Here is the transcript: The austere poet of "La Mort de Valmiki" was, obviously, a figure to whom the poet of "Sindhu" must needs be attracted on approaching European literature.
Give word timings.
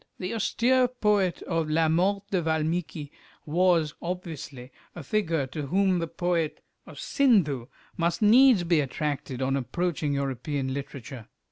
The 0.17 0.33
austere 0.33 0.87
poet 0.87 1.43
of 1.43 1.69
"La 1.69 1.87
Mort 1.87 2.23
de 2.31 2.41
Valmiki" 2.41 3.11
was, 3.45 3.93
obviously, 4.01 4.71
a 4.95 5.03
figure 5.03 5.45
to 5.45 5.67
whom 5.67 5.99
the 5.99 6.07
poet 6.07 6.63
of 6.87 6.99
"Sindhu" 6.99 7.67
must 7.97 8.19
needs 8.19 8.63
be 8.63 8.79
attracted 8.79 9.43
on 9.43 9.55
approaching 9.55 10.13
European 10.13 10.73
literature. 10.73 11.27